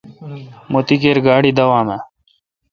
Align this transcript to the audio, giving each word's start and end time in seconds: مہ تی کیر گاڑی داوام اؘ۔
مہ 0.71 0.79
تی 0.87 0.95
کیر 1.01 1.17
گاڑی 1.25 1.51
داوام 1.57 1.87
اؘ۔ 1.95 1.99